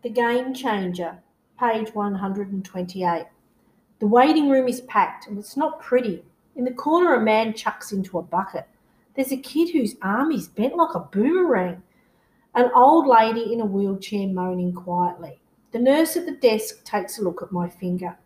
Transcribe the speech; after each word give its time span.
The 0.00 0.10
Game 0.10 0.54
Changer, 0.54 1.18
page 1.58 1.92
128. 1.92 3.26
The 3.98 4.06
waiting 4.06 4.48
room 4.48 4.68
is 4.68 4.80
packed 4.82 5.26
and 5.26 5.36
it's 5.36 5.56
not 5.56 5.80
pretty. 5.80 6.24
In 6.54 6.64
the 6.64 6.70
corner, 6.70 7.14
a 7.14 7.20
man 7.20 7.52
chucks 7.52 7.90
into 7.90 8.16
a 8.16 8.22
bucket. 8.22 8.68
There's 9.16 9.32
a 9.32 9.36
kid 9.36 9.70
whose 9.70 9.96
arm 10.00 10.30
is 10.30 10.46
bent 10.46 10.76
like 10.76 10.94
a 10.94 11.00
boomerang. 11.00 11.82
An 12.54 12.70
old 12.76 13.08
lady 13.08 13.52
in 13.52 13.60
a 13.60 13.66
wheelchair 13.66 14.28
moaning 14.28 14.72
quietly. 14.72 15.40
The 15.72 15.80
nurse 15.80 16.16
at 16.16 16.26
the 16.26 16.36
desk 16.36 16.84
takes 16.84 17.18
a 17.18 17.22
look 17.22 17.42
at 17.42 17.50
my 17.50 17.68
finger. 17.68 18.16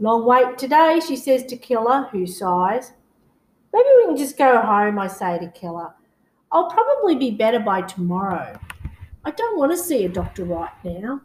Long 0.00 0.26
wait 0.26 0.58
today, 0.58 1.00
she 1.06 1.14
says 1.14 1.44
to 1.44 1.56
Killer, 1.56 2.08
who 2.10 2.26
sighs. 2.26 2.94
Maybe 3.72 3.88
we 3.98 4.06
can 4.06 4.16
just 4.16 4.36
go 4.36 4.60
home, 4.60 4.98
I 4.98 5.06
say 5.06 5.38
to 5.38 5.46
Killer. 5.52 5.94
I'll 6.50 6.68
probably 6.68 7.14
be 7.14 7.30
better 7.30 7.60
by 7.60 7.82
tomorrow. 7.82 8.58
I 9.24 9.30
don't 9.30 9.58
want 9.58 9.72
to 9.72 9.78
see 9.78 10.04
a 10.04 10.08
doctor 10.08 10.44
right 10.44 10.72
now. 10.84 11.22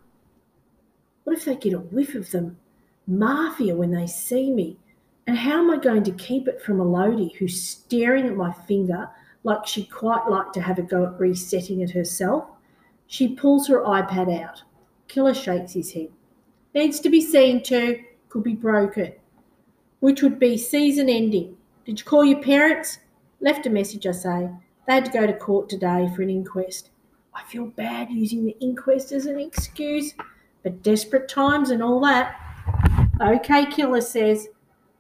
What 1.24 1.38
if 1.38 1.46
they 1.46 1.56
get 1.56 1.74
a 1.74 1.80
whiff 1.80 2.16
of 2.16 2.32
them? 2.32 2.58
mafia 3.08 3.76
when 3.76 3.92
they 3.92 4.06
see 4.06 4.52
me? 4.52 4.78
And 5.26 5.38
how 5.38 5.60
am 5.60 5.72
I 5.72 5.78
going 5.78 6.04
to 6.04 6.12
keep 6.12 6.48
it 6.48 6.62
from 6.62 6.80
Elodie, 6.80 7.36
who's 7.38 7.62
staring 7.62 8.28
at 8.28 8.36
my 8.36 8.52
finger 8.52 9.10
like 9.44 9.66
she'd 9.66 9.92
quite 9.92 10.28
like 10.30 10.52
to 10.54 10.62
have 10.62 10.78
a 10.78 10.84
go 10.84 11.06
at 11.06 11.20
resetting 11.20 11.82
it 11.82 11.92
herself? 11.92 12.46
She 13.08 13.36
pulls 13.36 13.68
her 13.68 13.82
iPad 13.82 14.42
out. 14.42 14.64
Killer 15.08 15.34
shakes 15.34 15.74
his 15.74 15.94
head. 15.94 16.10
Needs 16.74 17.00
to 17.00 17.10
be 17.10 17.22
seen 17.22 17.64
to, 17.64 18.02
could 18.30 18.44
be 18.44 18.54
broken, 18.54 19.14
which 20.00 20.22
would 20.22 20.38
be 20.38 20.58
season 20.58 21.10
ending. 21.10 21.56
Did 21.86 22.00
you 22.00 22.06
call 22.06 22.26
your 22.26 22.42
parents? 22.42 23.00
Left 23.40 23.66
a 23.66 23.70
message, 23.70 24.06
I 24.06 24.12
say. 24.12 24.50
They 24.86 24.94
had 24.94 25.06
to 25.06 25.12
go 25.12 25.26
to 25.26 25.34
court 25.34 25.70
today 25.70 26.10
for 26.16 26.22
an 26.22 26.30
inquest. 26.30 26.90
I 27.38 27.44
feel 27.44 27.68
bad 27.68 28.10
using 28.10 28.46
the 28.46 28.58
inquest 28.60 29.12
as 29.12 29.28
an 29.28 29.40
excuse, 29.40 30.16
but 30.64 30.82
desperate 30.82 31.30
times 31.30 31.70
and 31.70 31.84
all 31.84 32.00
that. 32.02 32.36
Okay, 33.22 33.68
Killer 33.68 34.02
says, 34.02 34.48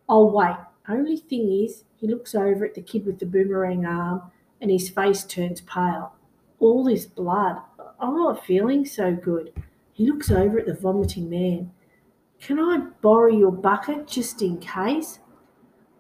I'll 0.07 0.29
wait. 0.29 0.55
Only 0.87 1.17
thing 1.17 1.51
is, 1.51 1.83
he 1.95 2.07
looks 2.07 2.35
over 2.35 2.63
at 2.63 2.75
the 2.75 2.81
kid 2.81 3.07
with 3.07 3.17
the 3.17 3.25
boomerang 3.25 3.85
arm 3.87 4.21
and 4.61 4.69
his 4.69 4.87
face 4.87 5.23
turns 5.23 5.61
pale. 5.61 6.13
All 6.59 6.83
this 6.83 7.07
blood. 7.07 7.57
I'm 7.99 8.15
not 8.15 8.45
feeling 8.45 8.85
so 8.85 9.13
good. 9.13 9.51
He 9.93 10.05
looks 10.05 10.29
over 10.29 10.59
at 10.59 10.67
the 10.67 10.75
vomiting 10.75 11.29
man. 11.29 11.71
Can 12.39 12.59
I 12.59 12.77
borrow 13.01 13.31
your 13.31 13.51
bucket 13.51 14.07
just 14.07 14.43
in 14.43 14.59
case? 14.59 15.19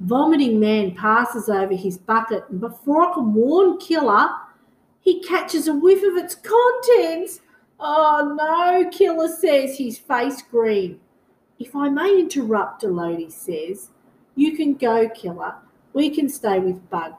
Vomiting 0.01 0.59
man 0.59 0.93
passes 0.93 1.49
over 1.49 1.73
his 1.73 1.97
bucket, 1.97 2.43
and 2.49 2.59
before 2.61 3.09
I 3.09 3.13
can 3.15 3.33
warn 3.33 3.79
Killer, 3.79 4.29
he 5.07 5.21
catches 5.21 5.69
a 5.69 5.73
whiff 5.73 6.03
of 6.03 6.17
its 6.17 6.35
contents. 6.35 7.39
Oh 7.79 8.35
no, 8.37 8.89
Killer 8.89 9.29
says, 9.29 9.77
his 9.77 9.97
face 9.97 10.41
green. 10.41 10.99
If 11.59 11.77
I 11.77 11.87
may 11.87 12.19
interrupt, 12.19 12.83
Elodie 12.83 13.29
says, 13.29 13.91
you 14.35 14.57
can 14.57 14.73
go, 14.73 15.07
Killer. 15.07 15.55
We 15.93 16.09
can 16.09 16.27
stay 16.27 16.59
with 16.59 16.89
Bug. 16.89 17.13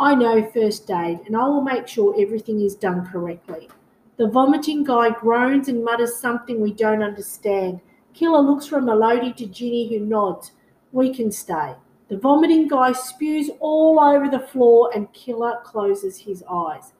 I 0.00 0.16
know 0.16 0.50
first 0.50 0.90
aid, 0.90 1.20
and 1.24 1.36
I 1.36 1.46
will 1.46 1.60
make 1.60 1.86
sure 1.86 2.12
everything 2.20 2.60
is 2.60 2.74
done 2.74 3.06
correctly. 3.06 3.68
The 4.16 4.26
vomiting 4.26 4.82
guy 4.82 5.10
groans 5.10 5.68
and 5.68 5.84
mutters 5.84 6.16
something 6.16 6.60
we 6.60 6.72
don't 6.72 7.04
understand. 7.04 7.80
Killer 8.14 8.40
looks 8.40 8.66
from 8.66 8.88
Elodie 8.88 9.34
to 9.34 9.46
Ginny, 9.46 9.88
who 9.90 10.04
nods. 10.04 10.50
We 10.90 11.14
can 11.14 11.30
stay. 11.30 11.76
The 12.08 12.18
vomiting 12.18 12.66
guy 12.66 12.90
spews 12.90 13.48
all 13.60 14.00
over 14.00 14.28
the 14.28 14.44
floor, 14.48 14.90
and 14.92 15.12
Killer 15.12 15.60
closes 15.62 16.18
his 16.18 16.42
eyes. 16.50 16.94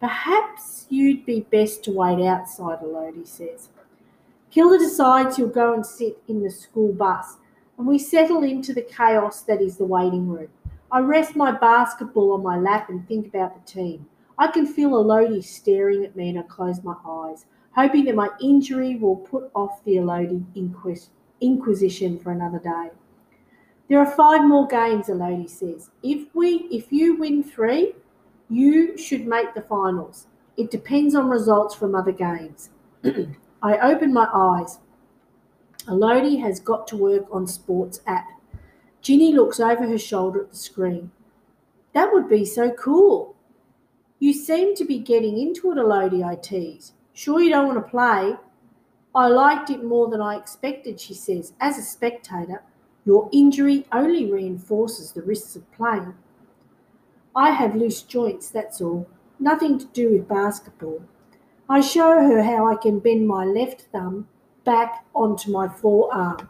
Perhaps 0.00 0.86
you'd 0.88 1.26
be 1.26 1.40
best 1.40 1.84
to 1.84 1.92
wait 1.92 2.24
outside, 2.26 2.78
Elodie 2.82 3.26
says. 3.26 3.68
Killer 4.50 4.78
decides 4.78 5.36
he'll 5.36 5.48
go 5.48 5.74
and 5.74 5.84
sit 5.84 6.22
in 6.26 6.42
the 6.42 6.50
school 6.50 6.92
bus, 6.92 7.36
and 7.76 7.86
we 7.86 7.98
settle 7.98 8.42
into 8.42 8.72
the 8.72 8.82
chaos 8.82 9.42
that 9.42 9.60
is 9.60 9.76
the 9.76 9.84
waiting 9.84 10.26
room. 10.26 10.48
I 10.90 11.00
rest 11.00 11.36
my 11.36 11.52
basketball 11.52 12.32
on 12.32 12.42
my 12.42 12.58
lap 12.58 12.88
and 12.88 13.06
think 13.06 13.28
about 13.28 13.54
the 13.54 13.72
team. 13.72 14.06
I 14.38 14.48
can 14.48 14.66
feel 14.66 14.96
Elodie 14.96 15.42
staring 15.42 16.04
at 16.04 16.16
me 16.16 16.30
and 16.30 16.38
I 16.38 16.42
close 16.42 16.82
my 16.82 16.96
eyes, 17.06 17.44
hoping 17.76 18.06
that 18.06 18.14
my 18.16 18.30
injury 18.42 18.96
will 18.96 19.16
put 19.16 19.50
off 19.54 19.84
the 19.84 19.98
Elodie 19.98 20.44
inquis- 20.56 21.10
inquisition 21.40 22.18
for 22.18 22.32
another 22.32 22.58
day. 22.58 22.90
There 23.88 23.98
are 23.98 24.10
five 24.10 24.44
more 24.44 24.66
games, 24.66 25.08
Elodie 25.08 25.46
says. 25.46 25.90
If 26.02 26.34
we 26.34 26.68
if 26.70 26.90
you 26.90 27.16
win 27.16 27.44
three, 27.44 27.94
you 28.50 28.98
should 28.98 29.26
make 29.26 29.54
the 29.54 29.62
finals. 29.62 30.26
It 30.56 30.70
depends 30.70 31.14
on 31.14 31.30
results 31.30 31.74
from 31.74 31.94
other 31.94 32.12
games. 32.12 32.70
I 33.62 33.78
open 33.78 34.12
my 34.12 34.28
eyes. 34.32 34.78
Elodie 35.88 36.38
has 36.38 36.60
got 36.60 36.86
to 36.88 36.96
work 36.96 37.24
on 37.30 37.46
sports 37.46 38.00
app. 38.06 38.28
Ginny 39.00 39.32
looks 39.32 39.60
over 39.60 39.86
her 39.86 39.98
shoulder 39.98 40.42
at 40.42 40.50
the 40.50 40.56
screen. 40.56 41.10
That 41.94 42.12
would 42.12 42.28
be 42.28 42.44
so 42.44 42.70
cool. 42.72 43.34
You 44.18 44.34
seem 44.34 44.74
to 44.76 44.84
be 44.84 44.98
getting 44.98 45.38
into 45.38 45.72
it, 45.72 45.78
Elodie, 45.78 46.22
I 46.22 46.34
tease. 46.36 46.92
Sure 47.14 47.40
you 47.40 47.50
don't 47.50 47.68
want 47.68 47.84
to 47.84 47.90
play? 47.90 48.34
I 49.14 49.28
liked 49.28 49.70
it 49.70 49.82
more 49.82 50.08
than 50.08 50.20
I 50.20 50.36
expected, 50.36 51.00
she 51.00 51.14
says. 51.14 51.54
As 51.60 51.78
a 51.78 51.82
spectator, 51.82 52.62
your 53.04 53.28
injury 53.32 53.86
only 53.92 54.30
reinforces 54.30 55.12
the 55.12 55.22
risks 55.22 55.56
of 55.56 55.70
playing. 55.72 56.14
I 57.34 57.50
have 57.52 57.76
loose 57.76 58.02
joints, 58.02 58.50
that's 58.50 58.80
all. 58.80 59.08
Nothing 59.38 59.78
to 59.78 59.86
do 59.86 60.10
with 60.10 60.28
basketball. 60.28 61.02
I 61.68 61.80
show 61.80 62.20
her 62.22 62.42
how 62.42 62.70
I 62.70 62.74
can 62.74 62.98
bend 62.98 63.28
my 63.28 63.44
left 63.44 63.82
thumb 63.92 64.26
back 64.64 65.04
onto 65.14 65.50
my 65.50 65.68
forearm. 65.68 66.48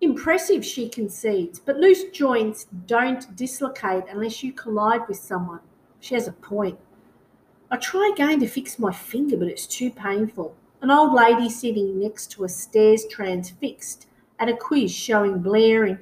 Impressive, 0.00 0.64
she 0.64 0.88
concedes, 0.88 1.58
but 1.58 1.76
loose 1.76 2.04
joints 2.10 2.66
don't 2.86 3.34
dislocate 3.34 4.04
unless 4.08 4.42
you 4.42 4.52
collide 4.52 5.08
with 5.08 5.18
someone. 5.18 5.60
She 5.98 6.14
has 6.14 6.28
a 6.28 6.32
point. 6.32 6.78
I 7.70 7.78
try 7.78 8.10
again 8.12 8.38
to 8.40 8.46
fix 8.46 8.78
my 8.78 8.92
finger, 8.92 9.36
but 9.36 9.48
it's 9.48 9.66
too 9.66 9.90
painful. 9.90 10.54
An 10.80 10.90
old 10.90 11.14
lady 11.14 11.50
sitting 11.50 11.98
next 11.98 12.30
to 12.32 12.44
a 12.44 12.48
stairs 12.48 13.06
transfixed 13.10 14.06
at 14.38 14.48
a 14.48 14.56
quiz 14.56 14.94
showing 14.94 15.40
blaring 15.40 15.98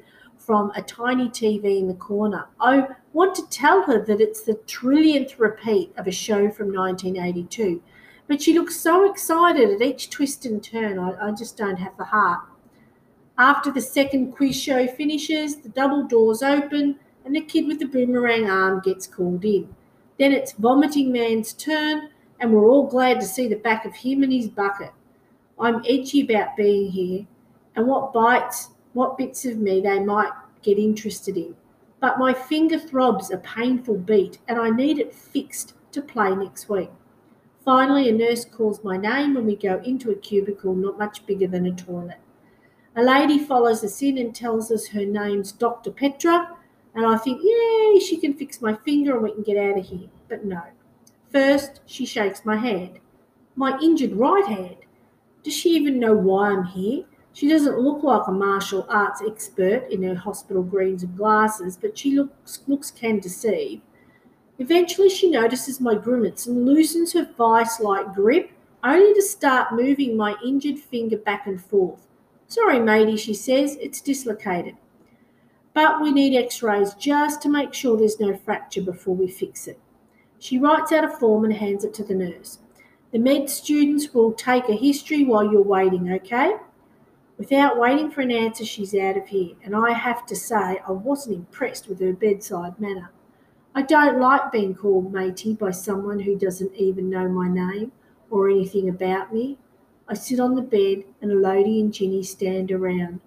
from 0.47 0.71
a 0.77 0.83
tiny 0.83 1.29
TV 1.29 1.81
in 1.81 1.89
the 1.89 1.95
corner. 1.95 2.47
I 2.61 2.87
want 3.13 3.35
to 3.35 3.49
tell 3.51 3.83
her 3.83 4.05
that 4.05 4.21
it's 4.21 4.43
the 4.43 4.55
trillionth 4.55 5.41
repeat 5.41 5.93
of 5.99 6.07
a 6.07 6.13
show 6.13 6.49
from 6.51 6.73
1982, 6.73 7.83
but 8.29 8.41
she 8.41 8.55
looks 8.55 8.77
so 8.77 9.11
excited 9.11 9.71
at 9.71 9.83
each 9.83 10.09
twist 10.09 10.47
and 10.47 10.63
turn, 10.63 11.01
I, 11.01 11.15
I 11.21 11.33
just 11.33 11.57
don't 11.57 11.79
have 11.79 11.97
the 11.97 12.05
heart. 12.05 12.43
After 13.37 13.73
the 13.73 13.81
second 13.81 14.33
quiz 14.33 14.55
show 14.55 14.87
finishes, 14.87 15.57
the 15.57 15.69
double 15.69 16.05
doors 16.05 16.45
open 16.45 17.01
and 17.25 17.35
the 17.35 17.41
kid 17.41 17.67
with 17.67 17.81
the 17.81 17.87
boomerang 17.87 18.49
arm 18.49 18.81
gets 18.85 19.09
called 19.09 19.45
in. 19.45 19.75
Then 20.17 20.31
it's 20.33 20.53
Vomiting 20.53 21.11
Man's 21.11 21.55
turn, 21.55 22.11
and 22.39 22.53
we're 22.53 22.71
all 22.71 22.87
glad 22.87 23.19
to 23.19 23.27
see 23.27 23.49
the 23.49 23.57
back 23.57 23.85
of 23.85 23.97
him 23.97 24.23
and 24.23 24.33
his 24.33 24.49
bucket. 24.49 24.93
I'm 25.59 25.83
edgy 25.89 26.21
about 26.21 26.57
being 26.57 26.93
here 26.93 27.27
and 27.75 27.89
what 27.89 28.13
bites, 28.13 28.69
what 28.97 29.19
bits 29.19 29.45
of 29.45 29.59
me 29.59 29.83
they 29.83 30.01
might 30.01 30.33
get 30.63 30.79
interested 30.79 31.37
in. 31.37 31.55
But 32.01 32.19
my 32.19 32.33
finger 32.33 32.79
throbs 32.79 33.31
a 33.31 33.37
painful 33.37 33.99
beat, 33.99 34.39
and 34.49 34.59
I 34.59 34.71
need 34.71 34.99
it 34.99 35.15
fixed 35.15 35.75
to 35.93 36.01
play 36.01 36.35
next 36.35 36.71
week. 36.71 36.89
Finally, 37.63 38.09
a 38.09 38.13
nurse 38.13 38.47
calls 38.47 38.83
my 38.83 38.97
name 38.97 39.37
and 39.37 39.47
we 39.47 39.55
go 39.55 39.83
into 39.85 40.11
a 40.11 40.15
cubicle 40.15 40.75
not 40.75 40.99
much 40.99 41.27
bigger 41.27 41.47
than 41.47 41.67
a 41.67 41.73
toilet. 41.73 42.21
A 42.97 43.03
lady 43.03 43.39
follows 43.39 43.85
us 43.85 44.01
in 44.01 44.17
and 44.17 44.35
tells 44.35 44.73
us 44.73 44.89
her 44.89 45.05
name's 45.05 45.53
Dr. 45.53 45.91
Petra, 45.91 46.57
and 46.95 47.05
I 47.05 47.19
think, 47.19 47.43
yay, 47.43 48.01
she 48.01 48.17
can 48.17 48.33
fix 48.33 48.63
my 48.63 48.77
finger 48.77 49.15
and 49.15 49.23
we 49.25 49.33
can 49.33 49.43
get 49.43 49.59
out 49.59 49.79
of 49.79 49.87
here. 49.87 50.09
But 50.29 50.47
no. 50.47 50.63
First, 51.31 51.81
she 51.85 52.07
shakes 52.07 52.47
my 52.47 52.57
hand. 52.57 53.01
My 53.57 53.79
injured 53.79 54.13
right 54.13 54.47
hand. 54.47 54.77
Does 55.43 55.53
she 55.53 55.77
even 55.77 56.01
know 56.01 56.15
why 56.15 56.51
I'm 56.51 56.65
here? 56.65 57.05
She 57.37 57.51
doesn't 57.51 57.79
look 57.79 58.03
like 58.03 58.27
a 58.29 58.33
martial 58.33 58.87
arts 58.89 59.21
expert 59.21 59.91
in 59.91 60.03
her 60.05 60.15
hospital 60.15 60.63
greens 60.63 61.03
and 61.03 61.15
glasses, 61.15 61.77
but 61.77 61.99
she 61.99 62.13
looks, 62.17 62.63
looks 62.67 62.91
can 62.91 63.19
deceive. 63.19 63.83
Eventually, 64.59 65.11
she 65.11 65.29
notices 65.29 65.79
my 65.79 65.97
grimace 65.97 66.47
and 66.47 66.65
loosens 66.65 67.13
her 67.13 67.29
vice 67.37 67.79
like 67.79 68.15
grip, 68.15 68.53
only 68.83 69.13
to 69.13 69.21
start 69.21 69.75
moving 69.75 70.17
my 70.17 70.35
injured 70.43 70.79
finger 70.79 71.19
back 71.19 71.47
and 71.47 71.63
forth. 71.63 72.07
Sorry, 72.49 72.81
matey, 72.81 73.19
she 73.19 73.35
says, 73.35 73.77
it's 73.83 74.01
dislocated. 74.01 74.77
But 75.75 76.01
we 76.01 76.13
need 76.13 76.35
x 76.35 76.63
rays 76.63 76.95
just 76.95 77.43
to 77.43 77.51
make 77.51 77.75
sure 77.75 77.99
there's 77.99 78.19
no 78.19 78.35
fracture 78.35 78.81
before 78.81 79.15
we 79.15 79.29
fix 79.29 79.67
it. 79.67 79.79
She 80.39 80.59
writes 80.59 80.91
out 80.91 81.05
a 81.05 81.11
form 81.11 81.45
and 81.45 81.53
hands 81.53 81.85
it 81.85 81.93
to 81.97 82.03
the 82.03 82.15
nurse. 82.15 82.61
The 83.13 83.19
med 83.19 83.51
students 83.51 84.15
will 84.15 84.33
take 84.33 84.71
a 84.71 84.75
history 84.75 85.25
while 85.25 85.45
you're 85.45 85.61
waiting, 85.61 86.11
okay? 86.13 86.55
Without 87.39 87.79
waiting 87.79 88.11
for 88.11 88.23
an 88.23 88.31
answer, 88.31 88.65
she's 88.65 88.95
out 88.95 89.17
of 89.17 89.29
here, 89.29 89.55
and 89.63 89.77
I 89.77 89.93
have 89.93 90.25
to 90.27 90.35
say 90.35 90.81
I 90.87 90.93
wasn't 90.93 91.37
impressed 91.37 91.87
with 91.87 92.01
her 92.01 92.15
bedside 92.15 92.81
manner. 92.81 93.11
I 93.75 93.83
don't 93.83 94.19
like 94.19 94.51
being 94.51 94.75
called 94.75 95.13
matey 95.13 95.53
by 95.53 95.71
someone 95.71 96.21
who 96.21 96.39
doesn't 96.39 96.75
even 96.75 97.11
know 97.11 97.29
my 97.29 97.47
name 97.47 97.93
or 98.31 98.49
anything 98.49 98.89
about 98.89 99.35
me. 99.35 99.59
I 100.09 100.15
sit 100.15 100.41
on 100.41 100.55
the 100.55 100.63
bed 100.63 101.05
and 101.21 101.31
Elodie 101.31 101.81
and 101.81 101.93
Ginny 101.93 102.23
stand 102.23 102.73
around. 102.73 103.21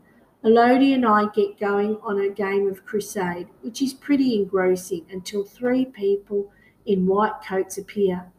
Elodie 0.44 0.94
and 0.94 1.06
I 1.06 1.28
get 1.28 1.60
going 1.60 1.98
on 2.02 2.20
a 2.20 2.30
game 2.30 2.68
of 2.68 2.86
crusade, 2.86 3.48
which 3.62 3.82
is 3.82 3.94
pretty 3.94 4.34
engrossing 4.36 5.06
until 5.12 5.44
three 5.44 5.86
people 5.86 6.52
in 6.86 7.06
white 7.06 7.44
coats 7.46 7.78
appear. 7.78 8.32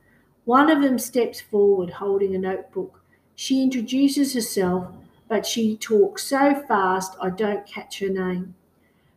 One 0.47 0.69
of 0.69 0.83
them 0.83 0.99
steps 0.99 1.41
forward 1.41 1.91
holding 1.91 2.35
a 2.35 2.39
notebook. 2.39 3.05
She 3.37 3.63
introduces 3.63 4.35
herself, 4.35 4.89
but 5.31 5.47
she 5.47 5.77
talks 5.77 6.25
so 6.25 6.61
fast 6.67 7.17
I 7.23 7.31
don't 7.31 7.65
catch 7.65 8.01
her 8.01 8.09
name. 8.09 8.57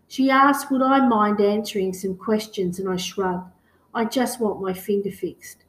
She 0.07 0.30
asks, 0.30 0.69
Would 0.69 0.83
I 0.83 1.07
mind 1.07 1.42
answering 1.42 1.92
some 1.92 2.15
questions? 2.15 2.77
And 2.77 2.88
I 2.88 2.98
shrug. 2.98 3.50
I 3.95 4.06
just 4.06 4.39
want 4.39 4.62
my 4.62 4.74
finger 4.74 5.10
fixed. 5.12 5.65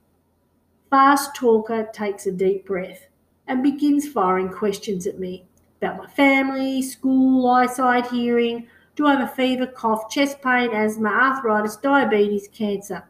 Fast 0.91 1.35
talker 1.35 1.89
takes 1.95 2.27
a 2.27 2.31
deep 2.31 2.67
breath 2.67 3.07
and 3.49 3.63
begins 3.63 4.07
firing 4.07 4.51
questions 4.51 5.07
at 5.07 5.19
me 5.19 5.47
about 5.81 5.97
my 5.97 6.09
family, 6.09 6.83
school, 6.83 7.49
eyesight, 7.49 8.09
hearing. 8.09 8.67
Do 8.97 9.07
I 9.07 9.15
have 9.15 9.27
a 9.27 9.35
fever, 9.35 9.67
cough, 9.67 10.11
chest 10.11 10.43
pain, 10.43 10.75
asthma, 10.75 11.09
arthritis, 11.09 11.77
diabetes, 11.77 12.49
cancer? 12.49 13.05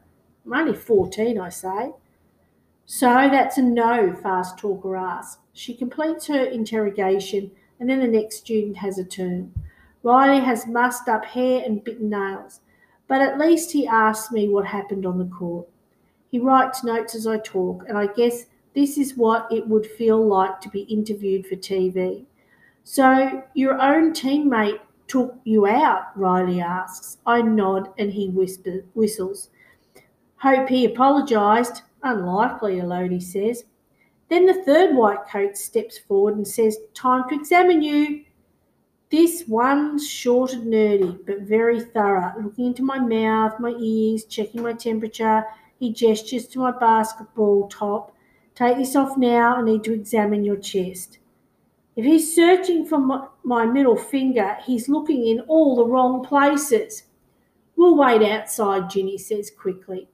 I'm 0.46 0.52
only 0.52 0.76
14, 0.76 1.40
I 1.40 1.48
say. 1.48 1.90
So 2.86 3.08
that's 3.08 3.58
a 3.58 3.62
no, 3.62 4.14
fast 4.22 4.56
talker 4.56 4.96
asks. 4.96 5.43
She 5.54 5.72
completes 5.72 6.26
her 6.26 6.44
interrogation 6.44 7.52
and 7.80 7.88
then 7.88 8.00
the 8.00 8.06
next 8.06 8.36
student 8.36 8.76
has 8.78 8.98
a 8.98 9.04
turn. 9.04 9.52
Riley 10.02 10.44
has 10.44 10.66
mussed 10.66 11.08
up 11.08 11.24
hair 11.24 11.62
and 11.64 11.82
bitten 11.82 12.10
nails, 12.10 12.60
but 13.08 13.22
at 13.22 13.38
least 13.38 13.72
he 13.72 13.86
asks 13.86 14.30
me 14.32 14.48
what 14.48 14.66
happened 14.66 15.06
on 15.06 15.18
the 15.18 15.24
court. 15.24 15.66
He 16.30 16.38
writes 16.38 16.84
notes 16.84 17.14
as 17.14 17.26
I 17.26 17.38
talk, 17.38 17.84
and 17.88 17.96
I 17.96 18.08
guess 18.08 18.46
this 18.74 18.98
is 18.98 19.16
what 19.16 19.46
it 19.50 19.66
would 19.68 19.86
feel 19.86 20.26
like 20.26 20.60
to 20.60 20.68
be 20.68 20.80
interviewed 20.80 21.46
for 21.46 21.54
TV. 21.54 22.26
So, 22.82 23.42
your 23.54 23.80
own 23.80 24.12
teammate 24.12 24.80
took 25.06 25.38
you 25.44 25.66
out? 25.66 26.16
Riley 26.16 26.60
asks. 26.60 27.18
I 27.24 27.40
nod 27.40 27.90
and 27.98 28.12
he 28.12 28.28
whisper, 28.28 28.84
whistles. 28.94 29.50
Hope 30.36 30.68
he 30.68 30.84
apologised. 30.84 31.82
Unlikely, 32.02 32.80
Elodie 32.80 33.20
says. 33.20 33.64
Then 34.28 34.46
the 34.46 34.62
third 34.64 34.96
white 34.96 35.26
coat 35.28 35.56
steps 35.56 35.98
forward 35.98 36.36
and 36.36 36.46
says, 36.46 36.78
Time 36.94 37.28
to 37.28 37.34
examine 37.34 37.82
you. 37.82 38.24
This 39.10 39.44
one's 39.46 40.08
short 40.08 40.54
and 40.54 40.72
nerdy, 40.72 41.18
but 41.26 41.42
very 41.42 41.80
thorough, 41.80 42.32
looking 42.42 42.66
into 42.66 42.82
my 42.82 42.98
mouth, 42.98 43.60
my 43.60 43.70
ears, 43.78 44.24
checking 44.24 44.62
my 44.62 44.72
temperature. 44.72 45.44
He 45.78 45.92
gestures 45.92 46.46
to 46.48 46.60
my 46.60 46.72
basketball 46.72 47.68
top. 47.68 48.16
Take 48.54 48.78
this 48.78 48.96
off 48.96 49.16
now. 49.16 49.56
I 49.56 49.62
need 49.62 49.84
to 49.84 49.92
examine 49.92 50.44
your 50.44 50.56
chest. 50.56 51.18
If 51.96 52.04
he's 52.04 52.34
searching 52.34 52.86
for 52.86 52.98
my, 52.98 53.28
my 53.44 53.66
middle 53.66 53.96
finger, 53.96 54.56
he's 54.64 54.88
looking 54.88 55.26
in 55.26 55.40
all 55.40 55.76
the 55.76 55.84
wrong 55.84 56.24
places. 56.24 57.04
We'll 57.76 57.96
wait 57.96 58.22
outside, 58.22 58.90
Ginny 58.90 59.18
says 59.18 59.50
quickly. 59.50 60.08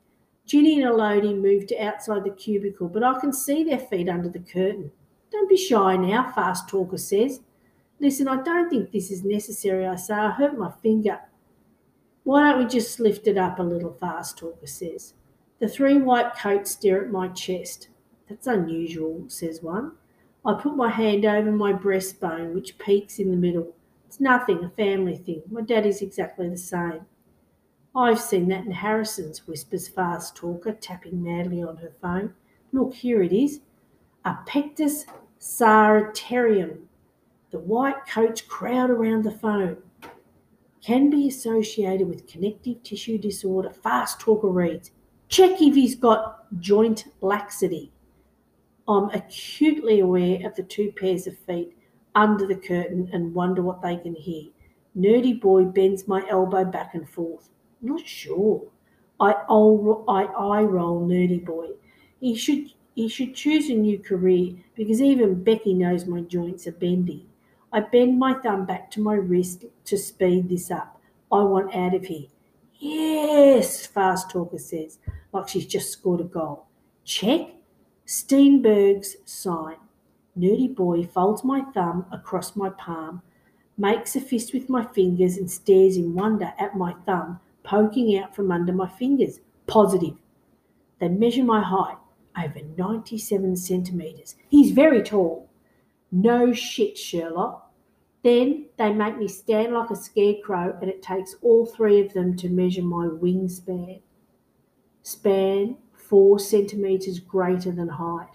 Ginny 0.51 0.83
and 0.83 0.91
Elodie 0.91 1.33
move 1.33 1.69
to 1.69 1.79
outside 1.79 2.25
the 2.25 2.31
cubicle, 2.31 2.89
but 2.89 3.05
I 3.05 3.21
can 3.21 3.33
see 3.33 3.63
their 3.63 3.79
feet 3.79 4.09
under 4.09 4.29
the 4.29 4.41
curtain. 4.41 4.91
Don't 5.31 5.49
be 5.49 5.57
shy 5.57 5.95
now, 5.95 6.33
Fast 6.33 6.69
Talker 6.69 6.99
says. 6.99 7.39
Listen, 8.01 8.27
I 8.27 8.43
don't 8.43 8.69
think 8.69 8.91
this 8.91 9.13
is 9.13 9.23
necessary, 9.23 9.87
I 9.87 9.95
say. 9.95 10.15
I 10.15 10.33
hurt 10.33 10.59
my 10.59 10.73
finger. 10.83 11.21
Why 12.25 12.51
don't 12.51 12.59
we 12.59 12.67
just 12.69 12.99
lift 12.99 13.29
it 13.29 13.39
up 13.39 13.61
a 13.61 13.63
little, 13.63 13.93
Fast 13.93 14.39
Talker 14.39 14.67
says. 14.67 15.15
The 15.61 15.69
three 15.69 15.99
white 15.99 16.35
coats 16.35 16.73
stare 16.73 17.05
at 17.05 17.13
my 17.13 17.29
chest. 17.29 17.87
That's 18.29 18.49
unusual, 18.49 19.27
says 19.29 19.63
one. 19.63 19.93
I 20.45 20.55
put 20.55 20.75
my 20.75 20.91
hand 20.91 21.25
over 21.25 21.53
my 21.53 21.73
breastbone, 21.73 22.55
which 22.55 22.77
peaks 22.77 23.21
in 23.21 23.31
the 23.31 23.37
middle. 23.37 23.73
It's 24.09 24.19
nothing, 24.19 24.65
a 24.65 24.71
family 24.71 25.17
thing. 25.17 25.43
My 25.49 25.61
daddy's 25.61 26.03
exactly 26.03 26.49
the 26.49 26.57
same. 26.57 27.07
I've 27.95 28.21
seen 28.21 28.49
that 28.49 28.65
in 28.65 28.71
Harrison's, 28.71 29.49
whispers 29.49 29.89
Fast 29.89 30.37
Talker, 30.37 30.73
tapping 30.73 31.23
madly 31.23 31.63
on 31.63 31.77
her 31.79 31.93
phone. 32.01 32.35
Look, 32.73 32.95
here 32.95 33.23
it 33.23 33.33
is. 33.33 33.61
A 34.25 34.37
pectus 34.47 35.07
carinatum. 35.41 36.83
The 37.51 37.59
white 37.59 38.07
coats 38.07 38.43
crowd 38.43 38.91
around 38.91 39.25
the 39.25 39.33
phone. 39.33 39.79
Can 40.85 41.11
be 41.11 41.27
associated 41.27 42.09
with 42.09 42.29
connective 42.29 42.83
tissue 42.85 43.19
disorder. 43.19 43.71
Fast 43.71 44.21
Talker 44.21 44.49
reads. 44.49 44.93
Check 45.29 45.61
if 45.61 45.75
he's 45.75 45.97
got 45.97 46.47
joint 46.61 47.07
laxity. 47.21 47.93
I'm 48.87 49.11
acutely 49.11 50.01
aware 50.01 50.47
of 50.47 50.55
the 50.55 50.63
two 50.63 50.93
pairs 50.93 51.27
of 51.27 51.37
feet 51.39 51.77
under 52.15 52.47
the 52.47 52.57
curtain 52.57 53.11
and 53.13 53.35
wonder 53.35 53.63
what 53.63 53.83
they 53.83 53.97
can 53.97 54.15
hear. 54.15 54.45
Nerdy 54.97 55.41
boy 55.41 55.65
bends 55.65 56.09
my 56.09 56.27
elbow 56.29 56.65
back 56.65 56.95
and 56.95 57.09
forth. 57.09 57.49
Not 57.83 58.07
sure. 58.07 58.63
I, 59.19 59.33
I 59.33 60.63
roll 60.63 61.07
nerdy 61.07 61.45
boy. 61.45 61.69
He 62.21 62.35
should 62.35 62.73
he 62.95 63.09
should 63.09 63.35
choose 63.35 63.71
a 63.71 63.75
new 63.75 63.99
career 63.99 64.55
because 64.75 65.01
even 65.01 65.43
Becky 65.43 65.75
knows 65.75 66.07
my 66.07 66.23
joints 66.23 66.67
are 66.67 66.73
bendy. 66.73 67.27
I 67.73 67.81
bend 67.81 68.19
my 68.19 68.35
thumb 68.35 68.67
back 68.67 68.91
to 68.93 69.01
my 69.01 69.15
wrist 69.15 69.65
to 69.85 69.97
speed 69.97 70.49
this 70.49 70.71
up. 70.71 71.01
I 71.31 71.43
want 71.43 71.75
out 71.75 71.95
of 71.95 72.05
here. 72.07 72.27
Yes, 72.79 73.87
Fast 73.87 74.31
Talker 74.31 74.59
says, 74.59 74.99
like 75.33 75.49
she's 75.49 75.67
just 75.67 75.91
scored 75.93 76.21
a 76.21 76.25
goal. 76.25 76.67
Check. 77.05 77.55
Steinberg's 78.07 79.17
sign. 79.25 79.77
Nerdy 80.37 80.75
boy 80.75 81.05
folds 81.05 81.45
my 81.45 81.61
thumb 81.73 82.07
across 82.11 82.57
my 82.57 82.71
palm, 82.71 83.23
makes 83.79 84.17
a 84.17 84.21
fist 84.21 84.53
with 84.53 84.69
my 84.69 84.85
fingers, 84.85 85.37
and 85.37 85.51
stares 85.51 85.97
in 85.97 86.15
wonder 86.15 86.53
at 86.59 86.77
my 86.77 86.95
thumb 87.07 87.39
poking 87.63 88.19
out 88.19 88.35
from 88.35 88.51
under 88.51 88.73
my 88.73 88.89
fingers. 88.89 89.41
Positive. 89.67 90.17
They 90.99 91.09
measure 91.09 91.45
my 91.45 91.63
height, 91.63 91.97
over 92.37 92.61
97 92.77 93.57
centimetres. 93.57 94.37
He's 94.49 94.73
very 94.73 95.03
tall. 95.03 95.49
No 96.13 96.53
shit, 96.53 96.99
Sherlock. 96.99 97.71
Then 98.23 98.67
they 98.77 98.93
make 98.93 99.17
me 99.17 99.29
stand 99.29 99.73
like 99.73 99.91
a 99.91 99.97
scarecrow, 99.97 100.77
and 100.81 100.91
it 100.91 101.03
takes 101.03 101.37
all 101.41 101.65
three 101.65 102.01
of 102.01 102.13
them 102.13 102.37
to 102.37 102.49
measure 102.49 102.83
my 102.83 103.07
wingspan. 103.07 104.01
Span 105.03 105.79
four 105.95 106.39
centimetres 106.39 107.21
greater 107.21 107.71
than 107.71 107.89
height. 107.89 108.29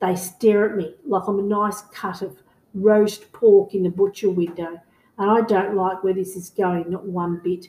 They 0.00 0.16
stare 0.16 0.68
at 0.68 0.76
me 0.76 0.96
like 1.06 1.26
I'm 1.26 1.38
a 1.38 1.42
nice 1.42 1.80
cut 1.92 2.20
of 2.20 2.42
roast 2.74 3.32
pork 3.32 3.74
in 3.74 3.84
the 3.84 3.88
butcher 3.88 4.28
window, 4.30 4.80
and 5.16 5.30
I 5.30 5.40
don't 5.42 5.76
like 5.76 6.02
where 6.02 6.12
this 6.12 6.36
is 6.36 6.50
going, 6.50 6.90
not 6.90 7.06
one 7.06 7.40
bit. 7.42 7.68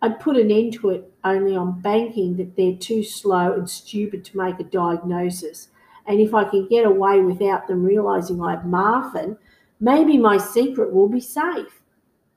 I'd 0.00 0.20
put 0.20 0.36
an 0.36 0.50
end 0.50 0.74
to 0.74 0.90
it 0.90 1.12
only 1.24 1.56
on 1.56 1.80
banking 1.80 2.36
that 2.36 2.56
they're 2.56 2.76
too 2.76 3.02
slow 3.02 3.52
and 3.52 3.68
stupid 3.68 4.24
to 4.26 4.36
make 4.36 4.60
a 4.60 4.64
diagnosis. 4.64 5.68
And 6.06 6.20
if 6.20 6.34
I 6.34 6.44
can 6.44 6.68
get 6.68 6.86
away 6.86 7.20
without 7.20 7.66
them 7.66 7.82
realizing 7.82 8.40
I 8.40 8.52
have 8.52 8.62
Marfan, 8.62 9.36
maybe 9.80 10.16
my 10.16 10.38
secret 10.38 10.92
will 10.92 11.08
be 11.08 11.20
safe. 11.20 11.82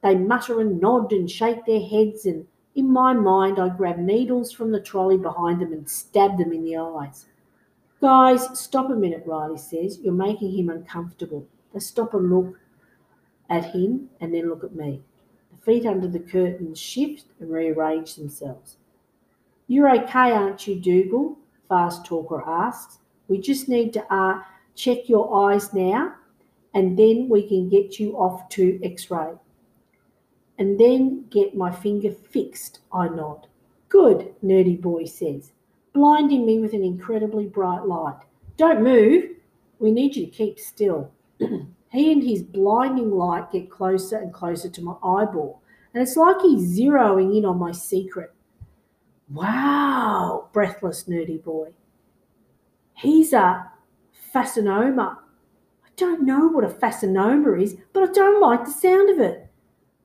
They 0.02 0.16
mutter 0.16 0.60
and 0.60 0.82
nod 0.82 1.12
and 1.12 1.30
shake 1.30 1.66
their 1.66 1.82
heads, 1.82 2.26
and 2.26 2.48
in 2.74 2.92
my 2.92 3.14
mind, 3.14 3.60
I 3.60 3.70
grab 3.70 4.00
needles 4.00 4.52
from 4.52 4.72
the 4.72 4.82
trolley 4.82 5.18
behind 5.18 5.62
them 5.62 5.72
and 5.72 5.88
stab 5.88 6.40
them 6.40 6.52
in 6.52 6.64
the 6.64 6.78
eyes. 6.78 7.28
Guys, 8.02 8.60
stop 8.60 8.90
a 8.90 8.96
minute, 8.96 9.24
Riley 9.28 9.60
says. 9.60 10.00
You're 10.02 10.14
making 10.14 10.58
him 10.58 10.70
uncomfortable. 10.70 11.46
They 11.72 11.80
stop 11.80 12.16
and 12.16 12.32
look 12.32 12.60
at 13.50 13.76
him 13.76 14.10
and 14.20 14.34
then 14.34 14.50
look 14.50 14.64
at 14.64 14.76
me 14.76 15.02
feet 15.64 15.86
under 15.86 16.08
the 16.08 16.20
curtains 16.20 16.80
shift 16.80 17.26
and 17.40 17.52
rearrange 17.52 18.16
themselves. 18.16 18.78
You're 19.68 19.94
okay, 20.04 20.32
aren't 20.32 20.68
you, 20.68 20.76
Dougal? 20.76 21.38
Fast 21.70 22.06
Talker 22.06 22.44
asks. 22.46 22.98
We 23.28 23.40
just 23.40 23.70
need 23.70 23.94
to 23.94 24.14
uh, 24.14 24.42
check 24.76 25.08
your 25.08 25.50
eyes 25.50 25.74
now, 25.74 26.16
and 26.74 26.98
then 26.98 27.30
we 27.30 27.48
can 27.48 27.70
get 27.70 28.00
you 28.00 28.18
off 28.18 28.50
to 28.50 28.80
x 28.84 29.10
ray. 29.10 29.32
And 30.58 30.80
then 30.80 31.26
get 31.30 31.56
my 31.56 31.72
finger 31.72 32.12
fixed, 32.12 32.80
I 32.92 33.08
nod. 33.08 33.48
Good, 33.90 34.34
Nerdy 34.44 34.80
Boy 34.80 35.06
says, 35.06 35.52
blinding 35.94 36.46
me 36.46 36.60
with 36.60 36.74
an 36.74 36.84
incredibly 36.84 37.46
bright 37.46 37.86
light. 37.86 38.20
Don't 38.58 38.84
move. 38.84 39.30
We 39.80 39.92
need 39.92 40.16
you 40.16 40.26
to 40.26 40.32
keep 40.32 40.60
still. 40.60 41.12
He 41.92 42.12
and 42.12 42.24
his 42.24 42.42
blinding 42.42 43.12
light 43.12 43.52
get 43.52 43.70
closer 43.70 44.18
and 44.18 44.34
closer 44.34 44.70
to 44.70 44.82
my 44.82 44.96
eyeball, 45.04 45.62
and 45.94 46.02
it's 46.02 46.16
like 46.16 46.42
he's 46.42 46.80
zeroing 46.80 47.38
in 47.38 47.46
on 47.46 47.60
my 47.60 47.74
secret. 47.74 48.34
Wow, 49.30 50.48
breathless 50.54 51.04
nerdy 51.04 51.44
boy. 51.44 51.74
He's 52.94 53.34
a 53.34 53.70
fascinoma. 54.34 55.18
I 55.18 55.90
don't 55.98 56.24
know 56.24 56.48
what 56.48 56.64
a 56.64 56.70
fascinoma 56.70 57.62
is, 57.62 57.76
but 57.92 58.10
I 58.10 58.14
don't 58.14 58.40
like 58.42 58.64
the 58.64 58.72
sound 58.72 59.10
of 59.10 59.20
it. 59.20 59.50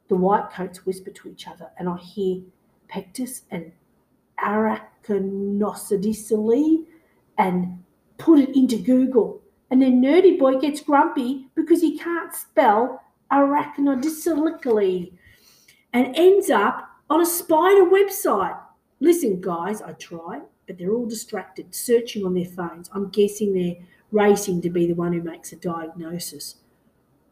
The 0.09 0.17
white 0.17 0.51
coats 0.51 0.85
whisper 0.87 1.11
to 1.11 1.29
each 1.29 1.47
other, 1.47 1.71
and 1.79 1.89
I 1.89 1.99
hear 1.99 2.43
pectus 2.89 3.43
and 3.51 3.71
arachnodactyly 4.41 6.87
and 7.39 7.85
put 8.19 8.41
it 8.41 8.57
into 8.57 8.79
Google. 8.79 9.41
And 9.71 9.83
then 9.83 10.01
Nerdy 10.01 10.39
Boy 10.39 10.59
gets 10.59 10.81
grumpy 10.81 11.49
because 11.55 11.81
he 11.81 11.99
can't 11.99 12.33
spell 12.33 13.03
arachnodactyly 13.33 15.13
and 15.93 16.17
ends 16.17 16.51
up 16.51 16.89
on 17.11 17.21
a 17.21 17.27
spider 17.27 17.85
website. 17.85 18.59
Listen, 19.01 19.41
guys, 19.41 19.83
I 19.83 19.93
try, 19.93 20.41
but 20.67 20.79
they're 20.79 20.93
all 20.93 21.07
distracted, 21.07 21.75
searching 21.75 22.25
on 22.25 22.35
their 22.35 22.45
phones. 22.45 22.89
I'm 22.93 23.09
guessing 23.11 23.53
they're 23.53 23.77
racing 24.13 24.63
to 24.63 24.71
be 24.71 24.87
the 24.87 24.95
one 24.95 25.13
who 25.13 25.23
makes 25.23 25.53
a 25.53 25.57
diagnosis. 25.57 26.57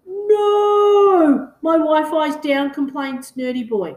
No! 0.07 1.53
My 1.63 1.79
Wi 1.79 2.11
Fi's 2.11 2.37
down, 2.37 2.71
complains 2.71 3.33
Nerdy 3.33 3.69
Boy. 3.69 3.97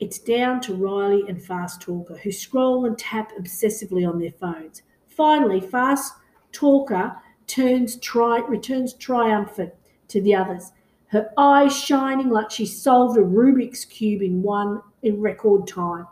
It's 0.00 0.18
down 0.18 0.60
to 0.62 0.74
Riley 0.74 1.24
and 1.28 1.42
Fast 1.42 1.80
Talker, 1.80 2.16
who 2.16 2.32
scroll 2.32 2.86
and 2.86 2.98
tap 2.98 3.30
obsessively 3.38 4.08
on 4.08 4.18
their 4.18 4.32
phones. 4.32 4.82
Finally, 5.06 5.60
Fast 5.60 6.14
Talker 6.52 7.16
turns 7.46 7.96
tri- 7.96 8.40
returns 8.46 8.94
triumphant 8.94 9.74
to 10.08 10.20
the 10.20 10.34
others, 10.34 10.72
her 11.08 11.30
eyes 11.36 11.76
shining 11.76 12.30
like 12.30 12.50
she 12.50 12.64
solved 12.66 13.18
a 13.18 13.22
Rubik's 13.22 13.84
Cube 13.84 14.22
in 14.22 14.42
one 14.42 14.80
in 15.02 15.20
record 15.20 15.66
time. 15.66 16.06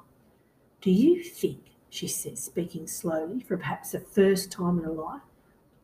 Do 0.81 0.91
you 0.91 1.23
think, 1.23 1.61
she 1.89 2.09
says, 2.09 2.43
speaking 2.43 2.87
slowly 2.87 3.41
for 3.41 3.57
perhaps 3.57 3.93
the 3.93 4.01
first 4.01 4.51
time 4.51 4.79
in 4.79 4.85
her 4.85 4.93
life, 4.93 5.23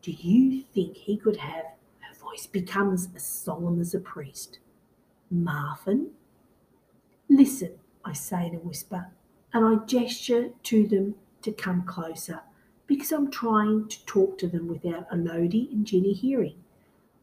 do 0.01 0.11
you 0.11 0.63
think 0.73 0.95
he 0.95 1.17
could 1.17 1.37
have 1.37 1.65
her 1.99 2.15
voice 2.19 2.45
becomes 2.45 3.09
as 3.15 3.25
solemn 3.25 3.81
as 3.81 3.93
a 3.93 3.99
priest? 3.99 4.59
Marfan? 5.33 6.09
Listen, 7.29 7.73
I 8.05 8.13
say 8.13 8.47
in 8.47 8.55
a 8.55 8.59
whisper, 8.59 9.07
and 9.53 9.65
I 9.65 9.83
gesture 9.85 10.49
to 10.63 10.87
them 10.87 11.15
to 11.41 11.51
come 11.51 11.83
closer 11.83 12.41
because 12.87 13.11
I'm 13.11 13.29
trying 13.29 13.87
to 13.89 14.05
talk 14.05 14.37
to 14.39 14.47
them 14.47 14.67
without 14.67 15.07
Elodie 15.11 15.69
and 15.71 15.85
Ginny 15.85 16.13
hearing. 16.13 16.55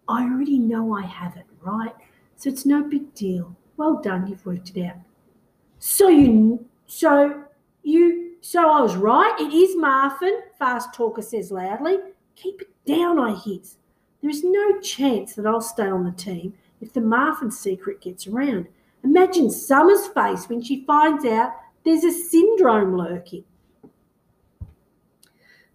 I 0.07 0.23
already 0.25 0.59
know 0.59 0.95
I 0.95 1.03
have 1.03 1.37
it, 1.37 1.47
right? 1.63 1.95
So 2.37 2.51
it's 2.51 2.67
no 2.67 2.83
big 2.83 3.15
deal. 3.15 3.57
Well 3.77 4.01
done, 4.01 4.27
you've 4.27 4.45
worked 4.45 4.77
it 4.77 4.87
out. 4.87 4.97
So 5.79 6.09
you, 6.09 6.67
so 6.87 7.45
you, 7.83 8.37
so 8.41 8.71
I 8.71 8.81
was 8.81 8.97
right. 8.97 9.35
It 9.41 9.53
is 9.53 9.75
Marfan, 9.77 10.41
Fast 10.59 10.93
Talker 10.93 11.23
says 11.23 11.51
loudly. 11.51 11.99
Keep 12.37 12.63
it 12.63 12.69
down, 12.87 13.19
I 13.19 13.35
hiss. 13.35 13.77
There 14.21 14.31
is 14.31 14.45
no 14.45 14.81
chance 14.81 15.35
that 15.35 15.47
I'll 15.47 15.61
stay 15.61 15.87
on 15.87 16.05
the 16.05 16.13
team 16.13 16.55
if 16.81 16.93
the 16.93 17.01
Marfan 17.01 17.53
secret 17.53 18.01
gets 18.01 18.27
around. 18.27 18.69
Imagine 19.03 19.51
Summer's 19.51 20.07
face 20.09 20.49
when 20.49 20.63
she 20.63 20.85
finds 20.85 21.25
out 21.25 21.53
there's 21.85 22.05
a 22.05 22.13
syndrome 22.13 22.97
lurking. 22.97 23.45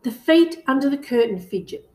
The 0.03 0.11
feet 0.11 0.63
under 0.65 0.89
the 0.89 0.97
curtain 0.97 1.39
fidget. 1.39 1.89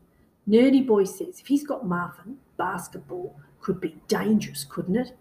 Nerdy 0.47 0.85
Boy 0.85 1.05
says 1.05 1.39
if 1.39 1.47
he's 1.47 1.65
got 1.65 1.85
Marfan, 1.85 2.35
basketball 2.55 3.35
could 3.61 3.81
be 3.81 3.97
dangerous, 4.07 4.63
couldn't 4.63 4.95
it? 4.95 5.17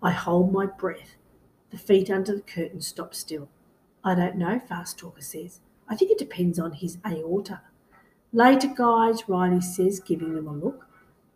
I 0.00 0.12
hold 0.12 0.52
my 0.52 0.66
breath. 0.66 1.16
The 1.70 1.78
feet 1.78 2.08
under 2.08 2.34
the 2.34 2.42
curtain 2.42 2.80
stop 2.80 3.14
still. 3.14 3.48
I 4.04 4.14
don't 4.14 4.36
know, 4.36 4.60
Fast 4.60 4.98
Talker 4.98 5.22
says. 5.22 5.60
I 5.88 5.96
think 5.96 6.12
it 6.12 6.18
depends 6.18 6.58
on 6.58 6.72
his 6.72 6.98
aorta. 7.04 7.62
Later, 8.32 8.68
guys, 8.68 9.28
Riley 9.28 9.60
says, 9.60 9.98
giving 9.98 10.34
them 10.34 10.46
a 10.46 10.52
look. 10.52 10.86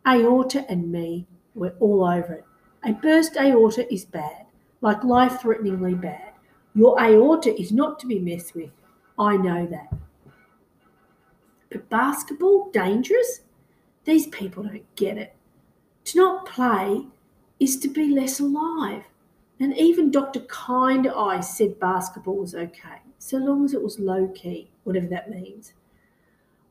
Aorta 0.06 0.64
and 0.70 0.92
me, 0.92 1.26
we're 1.54 1.74
all 1.80 2.04
over 2.04 2.34
it. 2.34 2.44
A 2.84 2.92
burst 2.92 3.36
aorta 3.36 3.92
is 3.92 4.04
bad, 4.04 4.46
like 4.80 5.02
life 5.02 5.40
threateningly 5.40 5.94
bad. 5.94 6.34
Your 6.74 7.00
aorta 7.00 7.58
is 7.60 7.72
not 7.72 7.98
to 7.98 8.06
be 8.06 8.20
messed 8.20 8.54
with. 8.54 8.70
I 9.18 9.36
know 9.36 9.66
that. 9.66 9.92
Basketball, 11.88 12.70
dangerous? 12.72 13.40
These 14.04 14.26
people 14.28 14.64
don't 14.64 14.96
get 14.96 15.18
it. 15.18 15.34
To 16.06 16.18
not 16.18 16.46
play 16.46 17.06
is 17.58 17.78
to 17.80 17.88
be 17.88 18.08
less 18.08 18.40
alive. 18.40 19.04
And 19.60 19.76
even 19.78 20.10
Dr. 20.10 20.40
Kind 20.40 21.06
Eye 21.06 21.40
said 21.40 21.78
basketball 21.78 22.36
was 22.36 22.54
okay, 22.54 23.02
so 23.18 23.38
long 23.38 23.64
as 23.64 23.72
it 23.72 23.82
was 23.82 23.98
low 23.98 24.28
key, 24.28 24.70
whatever 24.82 25.06
that 25.06 25.30
means. 25.30 25.72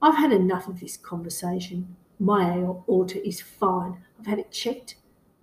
I've 0.01 0.17
had 0.17 0.33
enough 0.33 0.67
of 0.67 0.79
this 0.79 0.97
conversation. 0.97 1.95
My 2.19 2.57
aorta 2.57 3.25
is 3.25 3.41
fine. 3.41 4.03
I've 4.19 4.27
had 4.27 4.39
it 4.39 4.51
checked 4.51 4.95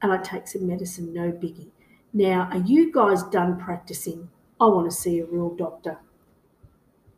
and 0.02 0.12
I 0.12 0.18
take 0.18 0.46
some 0.46 0.66
medicine, 0.66 1.12
no 1.12 1.32
biggie. 1.32 1.70
Now, 2.12 2.48
are 2.52 2.58
you 2.58 2.92
guys 2.92 3.22
done 3.24 3.58
practicing? 3.58 4.28
I 4.60 4.66
want 4.66 4.90
to 4.90 4.96
see 4.96 5.18
a 5.18 5.24
real 5.24 5.54
doctor. 5.54 5.98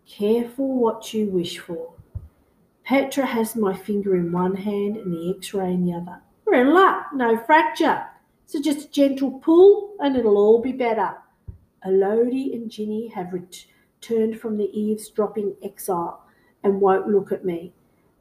Careful 0.06 0.78
what 0.78 1.12
you 1.12 1.26
wish 1.26 1.59
for. 1.59 1.94
Petra 2.85 3.25
has 3.25 3.55
my 3.55 3.75
finger 3.75 4.17
in 4.17 4.33
one 4.33 4.57
hand 4.57 4.97
and 4.97 5.12
the 5.12 5.35
x 5.37 5.55
ray 5.55 5.73
in 5.73 5.85
the 5.85 5.93
other. 5.93 6.21
We're 6.45 6.62
in 6.62 6.75
luck, 6.75 7.07
no 7.15 7.39
fracture. 7.39 8.05
So 8.47 8.61
just 8.61 8.89
a 8.89 8.91
gentle 8.91 9.31
pull 9.39 9.95
and 10.01 10.17
it'll 10.17 10.37
all 10.37 10.61
be 10.61 10.73
better. 10.73 11.15
Elodie 11.85 12.55
and 12.55 12.71
Ginny 12.71 13.09
have 13.09 13.33
returned 13.33 14.41
from 14.41 14.57
the 14.57 14.71
eavesdropping 14.79 15.55
exile 15.62 16.25
and 16.65 16.81
won't 16.81 17.09
look 17.09 17.33
at 17.33 17.45
me, 17.45 17.73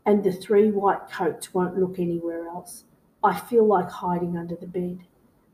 and 0.05 0.23
the 0.23 0.31
three 0.31 0.71
white 0.71 1.09
coats 1.11 1.53
won't 1.53 1.77
look 1.77 1.99
anywhere 1.99 2.47
else. 2.47 2.85
I 3.23 3.39
feel 3.39 3.65
like 3.65 3.89
hiding 3.89 4.37
under 4.37 4.55
the 4.55 4.67
bed. 4.67 4.99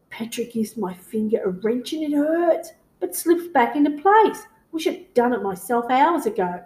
Petra 0.09 0.45
gives 0.45 0.77
my 0.77 0.93
finger 0.93 1.41
a 1.43 1.49
wrench 1.49 1.91
and 1.93 2.03
it 2.03 2.15
hurts, 2.15 2.71
but 2.99 3.15
slips 3.15 3.47
back 3.47 3.75
into 3.75 4.01
place. 4.01 4.43
Wish 4.71 4.87
I'd 4.87 5.13
done 5.13 5.33
it 5.33 5.43
myself 5.43 5.89
hours 5.89 6.25
ago. 6.25 6.63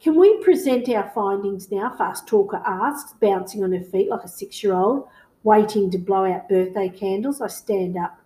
Can 0.00 0.14
we 0.14 0.36
present 0.44 0.88
our 0.90 1.10
findings 1.12 1.72
now? 1.72 1.92
Fast 1.96 2.28
Talker 2.28 2.62
asks, 2.64 3.14
bouncing 3.14 3.64
on 3.64 3.72
her 3.72 3.82
feet 3.82 4.08
like 4.08 4.22
a 4.22 4.28
six 4.28 4.62
year 4.62 4.74
old, 4.74 5.08
waiting 5.42 5.90
to 5.90 5.98
blow 5.98 6.24
out 6.24 6.48
birthday 6.48 6.88
candles. 6.88 7.40
I 7.40 7.48
stand 7.48 7.96
up. 7.96 8.20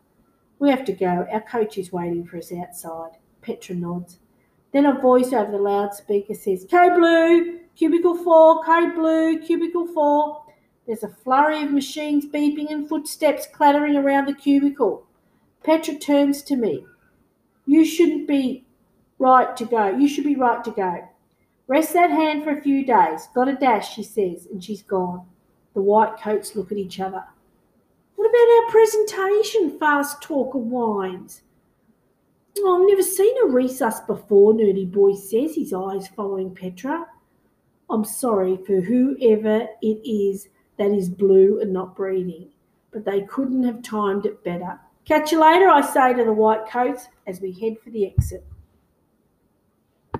We 0.59 0.69
have 0.69 0.85
to 0.85 0.93
go. 0.93 1.27
Our 1.33 1.41
coach 1.41 1.79
is 1.79 1.91
waiting 1.91 2.27
for 2.27 2.37
us 2.37 2.53
outside. 2.53 3.13
Petra 3.41 3.75
nods. 3.75 4.19
Then 4.73 4.85
a 4.85 5.01
voice 5.01 5.33
over 5.33 5.51
the 5.51 5.59
loudspeaker 5.59 6.35
says, 6.35 6.67
Code 6.71 6.95
Blue, 6.95 7.61
Cubicle 7.75 8.17
4, 8.17 8.65
Code 8.65 8.95
Blue, 8.95 9.39
Cubicle 9.39 9.87
4. 9.87 10.45
There's 10.87 11.03
a 11.03 11.09
flurry 11.09 11.63
of 11.63 11.73
machines 11.73 12.27
beeping 12.27 12.71
and 12.71 12.89
footsteps 12.89 13.47
clattering 13.53 13.97
around 13.97 14.27
the 14.27 14.35
cubicle. 14.35 15.07
Petra 15.65 15.95
turns 15.95 16.43
to 16.43 16.57
me. 16.57 16.85
You 17.65 17.85
shouldn't 17.85 18.29
be 18.29 18.67
right 19.19 19.57
to 19.57 19.65
go. 19.65 19.89
You 19.89 20.09
should 20.09 20.25
be 20.25 20.37
right 20.37 20.63
to 20.65 20.71
go. 20.71 21.09
Rest 21.73 21.95
that 21.95 22.11
hand 22.11 22.45
for 22.45 22.51
a 22.51 22.61
few 22.61 22.85
days. 22.85 23.29
Got 23.35 23.49
a 23.49 23.55
dash, 23.55 23.95
she 23.95 24.03
says, 24.03 24.47
and 24.53 24.63
she's 24.63 24.83
gone. 24.83 25.25
The 25.73 25.81
white 25.81 26.21
coats 26.21 26.55
look 26.55 26.71
at 26.71 26.77
each 26.77 27.01
other. 27.01 27.25
What 28.15 28.29
about 28.29 28.67
our 28.67 28.71
presentation? 28.71 29.79
Fast 29.79 30.21
talker 30.21 30.59
whines. 30.59 31.41
Oh, 32.59 32.79
I've 32.79 32.87
never 32.87 33.01
seen 33.01 33.35
a 33.39 33.47
resus 33.47 34.07
before, 34.07 34.53
Nerdy 34.53 34.93
Boy 34.93 35.15
says, 35.15 35.55
his 35.55 35.73
eyes 35.73 36.09
following 36.09 36.55
Petra. 36.55 37.07
I'm 37.89 38.05
sorry 38.05 38.59
for 38.67 38.83
whoever 38.83 39.67
it 39.81 40.07
is 40.07 40.51
that 40.77 40.91
is 40.91 41.09
blue 41.09 41.59
and 41.63 41.73
not 41.73 41.97
breathing, 41.97 42.51
but 42.91 43.07
they 43.07 43.23
couldn't 43.23 43.63
have 43.63 43.83
timed 43.83 44.27
it 44.27 44.45
better. 44.45 44.79
Catch 45.07 45.33
you 45.33 45.41
later, 45.41 45.71
I 45.71 45.81
say 45.81 46.13
to 46.13 46.23
the 46.23 46.35
white 46.35 46.69
coats 46.69 47.09
as 47.27 47.41
we 47.41 47.51
head 47.51 47.79
for 47.83 47.89
the 47.89 48.05
exit. 48.05 48.45